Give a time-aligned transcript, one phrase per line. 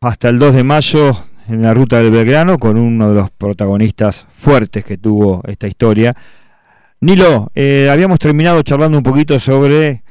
[0.00, 4.26] hasta el 2 de mayo en la ruta del Belgrano con uno de los protagonistas
[4.32, 6.14] fuertes que tuvo esta historia.
[7.00, 10.02] Nilo, eh, habíamos terminado charlando un poquito sobre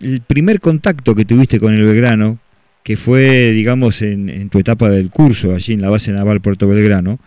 [0.00, 2.38] el primer contacto que tuviste con el Belgrano,
[2.82, 7.18] que fue, digamos, en, tu etapa del curso, allí en la base naval Puerto Belgrano.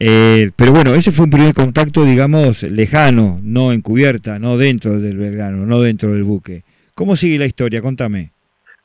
[0.00, 5.18] Eh, pero bueno, ese fue un primer contacto, digamos, lejano, no encubierta, no dentro del
[5.18, 6.64] Belgrano, no dentro del buque.
[6.94, 7.82] ¿Cómo sigue la historia?
[7.82, 8.33] Contame.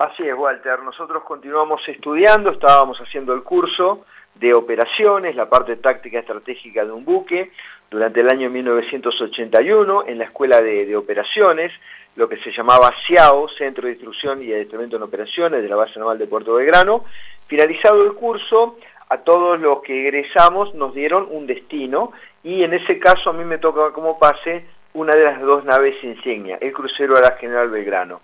[0.01, 0.81] Así es, Walter.
[0.81, 7.03] Nosotros continuamos estudiando, estábamos haciendo el curso de operaciones, la parte táctica estratégica de un
[7.03, 7.51] buque,
[7.91, 11.73] durante el año 1981 en la Escuela de, Operaciones,
[12.15, 15.99] lo que se llamaba CIAO, Centro de Instrucción y Adiestramiento en Operaciones de la Base
[15.99, 17.03] Naval de Puerto Belgrano.
[17.47, 18.77] Finalizado el curso,
[19.09, 23.43] a todos los que egresamos nos dieron un destino y en ese caso a mí
[23.43, 27.69] me toca como pase una de las dos naves insignia, el crucero a la General
[27.69, 28.21] Belgrano.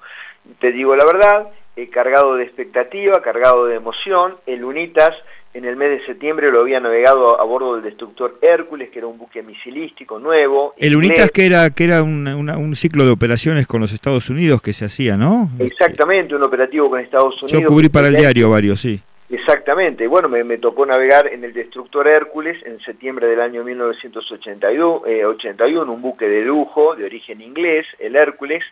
[0.60, 4.36] Te digo la verdad, eh, cargado de expectativa, cargado de emoción.
[4.46, 5.14] El UNITAS
[5.54, 9.08] en el mes de septiembre lo había navegado a, bordo del destructor Hércules, que era
[9.08, 10.74] un buque misilístico nuevo.
[10.78, 14.74] El UNITAS que era, que era un ciclo de operaciones con los Estados Unidos que
[14.74, 15.50] se hacía, ¿no?
[15.60, 17.62] Exactamente, un operativo con Estados Unidos.
[17.62, 19.02] Yo cubrí para el diario varios, sí.
[19.28, 25.26] Exactamente, bueno, me, tocó navegar en el destructor Hércules en septiembre del año 1981, eh,
[25.26, 28.64] un buque de lujo de origen inglés, el Hércules,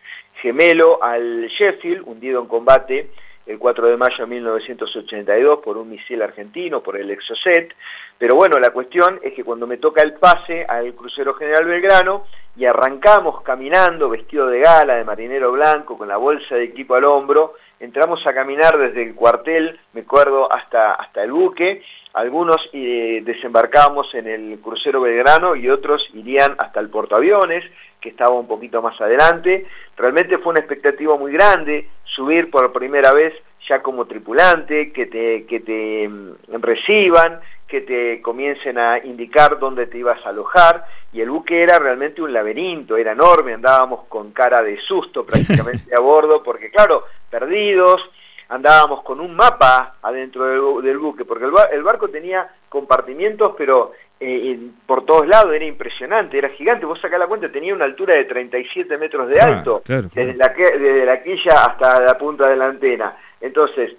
[0.44, 3.10] gemelo al Sheffield, hundido en combate
[3.46, 7.74] el 4 de mayo de 1982 por un misil argentino, por el Exocet.
[8.18, 12.26] Pero bueno, la cuestión es que cuando me toca el pase al crucero General Belgrano
[12.58, 17.06] y arrancamos caminando vestido de gala, de marinero blanco, con la bolsa de equipo al
[17.06, 21.84] hombro, entramos a caminar desde el cuartel, me acuerdo, hasta, hasta el buque.
[22.14, 27.64] Algunos eh, desembarcábamos en el crucero Belgrano y otros irían hasta el portaaviones,
[28.04, 29.66] que estaba un poquito más adelante.
[29.96, 33.34] Realmente fue una expectativa muy grande subir por primera vez
[33.68, 39.88] ya como tripulante, que te, que te mm, reciban, que te comiencen a indicar dónde
[39.88, 44.34] te ibas a alojar, y el buque era realmente un laberinto, era enorme, andábamos con
[44.34, 48.02] cara de susto prácticamente a bordo, porque claro, perdidos,
[48.50, 55.06] andábamos con un mapa adentro del, buque, porque el, barco tenía compartimientos, pero eh, por
[55.06, 58.98] todos lados era impresionante, era gigante, vos sacás la cuenta, tenía una altura de 37
[58.98, 63.18] metros de ah, alto, Desde, la, desde la quilla hasta la punta de la antena.
[63.42, 63.94] Entonces,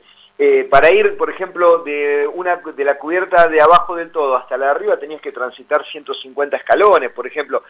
[0.47, 4.59] eh, para ir, por ejemplo, de, una, de la cubierta de abajo del todo hasta
[4.59, 7.62] la de arriba tenías que transitar 150 escalones, por ejemplo.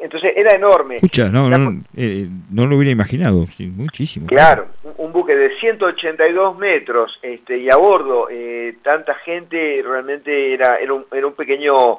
[0.00, 0.96] Entonces era enorme.
[0.96, 3.44] Escucha, no, no, eh, no, lo hubiera imaginado,
[3.76, 4.28] muchísimo.
[4.28, 10.76] Claro, un, buque de 182 metros este, y a bordo eh, tanta gente, realmente era,
[10.76, 11.98] era, un, era un pequeño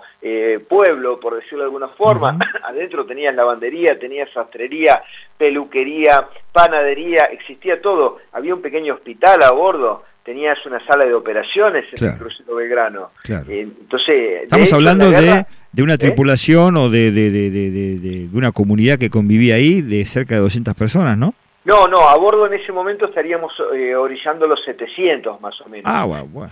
[0.67, 2.39] pueblo, por decirlo de alguna forma.
[2.63, 5.03] Adentro tenías lavandería, tenías sastrería,
[5.37, 8.17] peluquería, panadería, existía todo.
[8.31, 13.11] Había un pequeño hospital a bordo tenías una sala de operaciones en el crucero Belgrano.
[13.29, 15.97] Eh, entonces, Estamos hablando de, de, una ¿Eh?
[15.99, 21.35] tripulación o de, de, una comunidad que convivía ahí de cerca de 200 personas, ¿no?
[21.63, 25.85] No, no, a bordo en ese momento estaríamos eh, orillando los 700 más o menos.
[25.85, 26.07] Ah.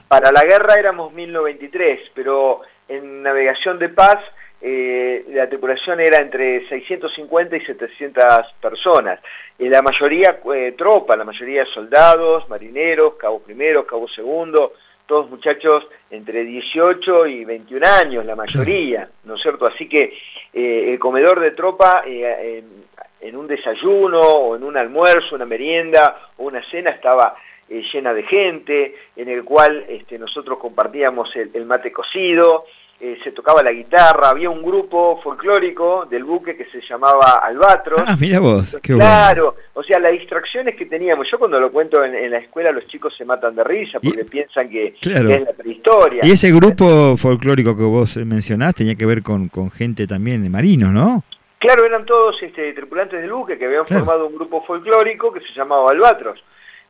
[0.07, 4.19] Para la guerra éramos 1093, pero en navegación de paz
[4.65, 8.25] eh, la tripulación era entre 650 y 700
[8.61, 9.19] personas.
[9.59, 14.71] La mayoría eh, tropa, la mayoría soldados, marineros, cabo primero, cabo segundo,
[15.05, 19.67] todos muchachos entre 18 y 21 años, la mayoría, ¿no es cierto?
[19.67, 20.13] Así que
[20.53, 26.45] eh, el comedor de tropa en, un desayuno o en un almuerzo, una merienda o
[26.45, 27.35] una cena estaba
[27.67, 32.65] llena de gente, en el cual este, nosotros compartíamos el mate cocido,
[32.99, 38.01] eh, se tocaba la guitarra, había un grupo folclórico del buque que se llamaba Albatros.
[38.05, 42.03] Ah, mira vos, qué Claro, o sea, las distracciones que teníamos, yo cuando lo cuento
[42.03, 46.21] en, la escuela los chicos se matan de risa porque piensan que, es la prehistoria.
[46.23, 50.91] Y ese grupo folclórico que vos mencionás tenía que ver con, gente también de marinos,
[50.91, 51.23] ¿no?
[51.59, 55.53] Claro, eran todos este, tripulantes del buque que habían formado un grupo folclórico que se
[55.53, 56.43] llamaba Albatros.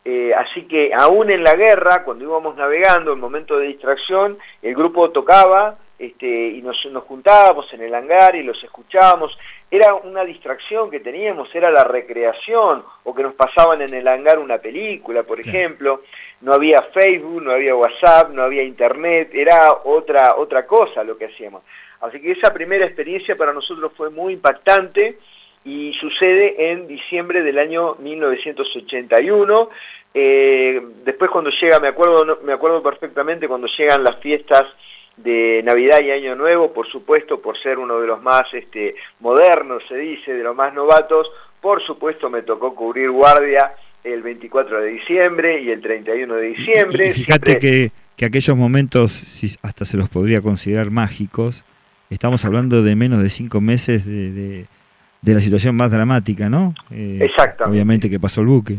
[0.05, 4.75] Eh, así que aún en la guerra, cuando íbamos navegando, en momento de distracción, el
[4.75, 9.37] grupo tocaba, este, y nos, juntábamos en el hangar y los escuchábamos.
[9.71, 14.39] Era una distracción que teníamos, era la recreación, o que nos pasaban en el hangar
[14.39, 16.01] una película, por ejemplo.
[16.41, 21.25] No había Facebook, no había WhatsApp, no había Internet, era otra, otra cosa lo que
[21.25, 21.63] hacíamos.
[22.01, 25.19] Así que esa primera experiencia para nosotros fue muy impactante
[25.65, 29.69] y sucede en diciembre del año 1981.
[30.13, 34.67] Eh, después cuando llega, me acuerdo, me acuerdo perfectamente cuando llegan las fiestas
[35.17, 39.83] de Navidad y Año Nuevo, por supuesto, por ser uno de los más este, modernos,
[39.87, 41.29] se dice, de los más novatos,
[41.61, 43.73] por supuesto me tocó cubrir guardia
[44.03, 47.13] el 24 de diciembre y el 31 de diciembre.
[47.13, 51.63] fíjate que, que aquellos momentos, si hasta se los podría considerar mágicos,
[52.09, 54.65] estamos hablando de menos de cinco meses de, de,
[55.31, 56.73] la situación más dramática, ¿no?
[56.91, 57.71] Eh, Exactamente.
[57.71, 58.77] Obviamente que pasó el buque.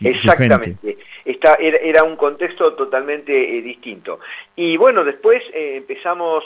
[0.00, 0.76] Exactamente.
[1.60, 4.20] Era, un contexto totalmente eh, distinto.
[4.56, 6.44] Y bueno, después eh, empezamos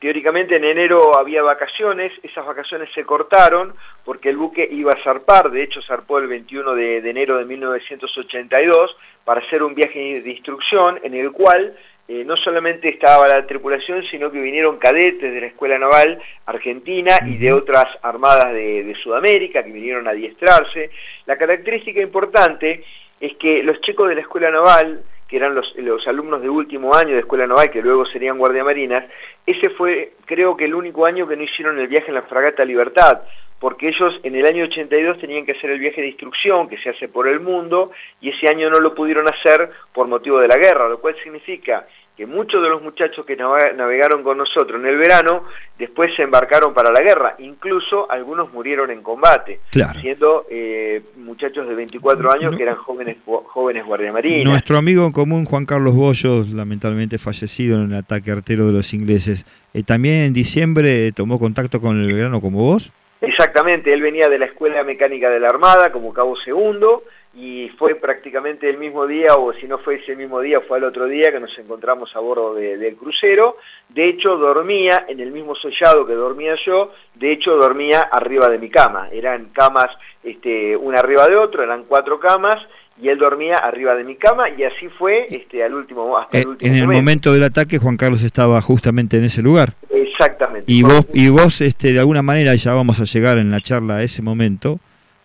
[0.00, 3.74] teóricamente en enero había vacaciones, esas vacaciones se cortaron
[4.04, 8.96] porque el buque iba a zarpar, de hecho zarpó el 21 de, enero de 1982
[9.24, 11.74] para hacer un viaje de instrucción en el cual
[12.12, 17.18] eh, no solamente estaba la tripulación, sino que vinieron cadetes de la Escuela Naval Argentina
[17.26, 20.90] y de otras armadas de, de Sudamérica que vinieron a adiestrarse.
[21.26, 22.84] La característica importante
[23.20, 27.14] es que los chicos de la Escuela Naval que eran los, alumnos de último año
[27.14, 29.04] de Escuela Naval, que luego serían guardiamarinas,
[29.46, 32.66] ese fue creo que el único año que no hicieron el viaje en la fragata
[32.66, 33.22] Libertad,
[33.58, 36.90] porque ellos en el año 82 tenían que hacer el viaje de instrucción que se
[36.90, 40.58] hace por el mundo, y ese año no lo pudieron hacer por motivo de la
[40.58, 41.86] guerra, lo cual significa
[42.16, 45.44] que muchos de los muchachos que navegaron con nosotros en el verano
[45.78, 49.60] después se embarcaron para la guerra, incluso algunos murieron en combate,
[50.00, 54.44] siendo eh, muchachos de 24 años que eran jóvenes jóvenes guardiamarinas.
[54.44, 58.92] Nuestro amigo en común Juan Carlos Bollos, lamentablemente fallecido en el ataque artero de los
[58.92, 62.92] ingleses, eh, también en diciembre tomó contacto con el verano como vos.
[63.22, 67.94] Exactamente, él venía de la Escuela Mecánica de la Armada como cabo segundo, y fue
[67.94, 71.32] prácticamente el mismo día, o si no fue ese mismo día, fue el otro día
[71.32, 73.56] que nos encontramos a bordo del crucero.
[73.88, 78.58] De hecho, dormía en el mismo sollado que dormía yo, de hecho dormía arriba de
[78.58, 79.08] mi cama.
[79.10, 79.88] Eran camas
[80.22, 82.58] este, una arriba de otro, eran cuatro camas,
[83.00, 86.44] y él dormía arriba de mi cama, y así fue este, al último, hasta el
[86.44, 87.32] eh, último En el momento.
[87.32, 89.72] del ataque, Juan Carlos estaba justamente en ese lugar.
[89.88, 90.70] Exactamente.
[90.70, 93.96] Y vos, y vos este, de alguna manera, ya vamos a llegar en la charla
[93.96, 94.78] a ese momento,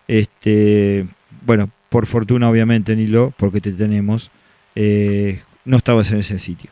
[0.08, 1.06] este,
[1.42, 4.30] bueno, por fortuna obviamente, Nilo, porque te tenemos,
[4.74, 6.70] eh, no estabas en ese sitio.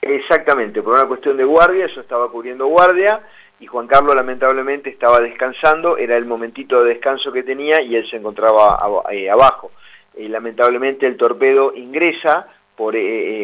[0.00, 3.20] Exactamente, por una cuestión de guardia, yo estaba cubriendo guardia
[3.60, 8.08] y Juan Carlos lamentablemente estaba descansando, era el momentito de descanso que tenía y él
[8.10, 8.78] se encontraba
[9.10, 9.72] eh, abajo.
[10.16, 12.94] Eh, lamentablemente el torpedo ingresa por,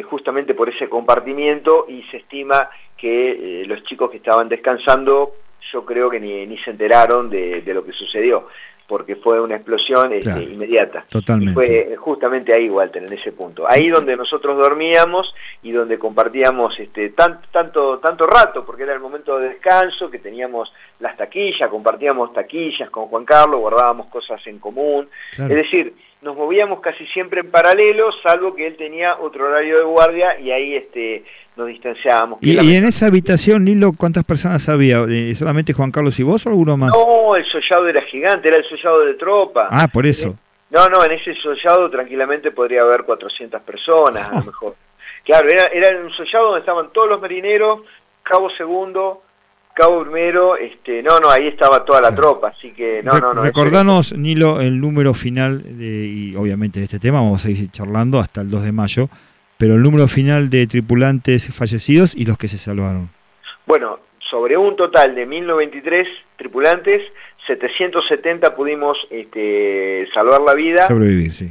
[0.04, 5.34] justamente por ese compartimiento y se estima que los chicos que estaban descansando
[5.72, 8.48] yo creo que ni, ni se enteraron de, lo que sucedió
[8.90, 11.04] porque fue una explosión este, inmediata.
[11.08, 11.52] Totalmente.
[11.52, 13.64] Y fue justamente ahí, Walter, en ese punto.
[13.68, 15.32] Ahí donde nosotros dormíamos
[15.62, 20.18] y donde compartíamos este, tanto, tanto, tanto rato, porque era el momento de descanso, que
[20.18, 25.08] teníamos las taquillas, compartíamos taquillas con Juan Carlos, guardábamos cosas en común.
[25.38, 29.84] Es decir, nos movíamos casi siempre en paralelo, salvo que él tenía otro horario de
[29.84, 31.24] guardia y ahí este,
[31.56, 32.38] nos distanciábamos.
[32.42, 35.02] ¿Y, en esa habitación, Nilo, cuántas personas había?
[35.08, 36.92] Eh, ¿Solamente Juan Carlos y vos o alguno más?
[36.92, 39.68] No, el sollado era gigante, era el sollado de tropa.
[39.70, 40.36] Ah, por eso.
[40.70, 44.76] No, no, en ese sollado tranquilamente podría haber 400 personas a lo mejor.
[45.24, 47.80] Claro, era, era un sollado donde estaban todos los marineros,
[48.22, 49.22] cabo segundo,
[49.80, 53.42] Cabo Primero, este, no, no, ahí estaba toda la tropa, así que no, no, no.
[53.42, 58.18] Recordanos, Nilo, el número final, de, y obviamente de este tema, vamos a seguir charlando
[58.18, 59.08] hasta el 2 de mayo,
[59.56, 63.08] pero el número final de tripulantes fallecidos y los que se salvaron.
[63.64, 66.06] Bueno, sobre un total de 1093
[66.36, 67.00] tripulantes,
[67.46, 70.88] 770 pudimos este, salvar la vida.
[70.88, 71.50] Sobrevivir, sí.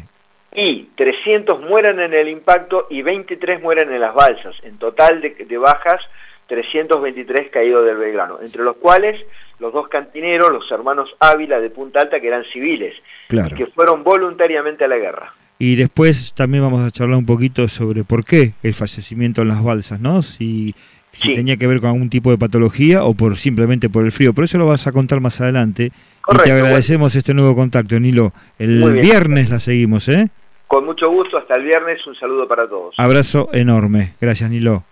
[0.54, 4.56] Y 300 mueran en el impacto y 23 mueran en las balsas.
[4.62, 6.02] En total de, de bajas,
[6.50, 9.22] 323 caídos del Belgrano, entre los cuales
[9.60, 12.96] los dos cantineros, los hermanos Ávila de Punta Alta, que eran civiles,
[13.30, 15.34] que fueron voluntariamente a la guerra.
[15.60, 19.64] Y después también vamos a charlar un poquito sobre por qué el fallecimiento en las
[19.64, 20.22] balsas, ¿no?
[20.22, 20.74] Si,
[21.22, 24.34] tenía que ver con algún tipo de patología o por simplemente por el frío.
[24.34, 25.92] Por eso lo vas a contar más adelante.
[26.32, 28.32] y te agradecemos este nuevo contacto, Nilo.
[28.58, 30.30] El viernes la seguimos, ¿eh?
[30.66, 32.96] Con mucho gusto, hasta el viernes, un saludo para todos.
[32.98, 34.14] Abrazo enorme.
[34.22, 34.84] Gracias, Nilo.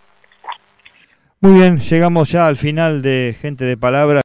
[1.39, 4.15] Muy bien, llegamos ya al final de Gente de Palabra.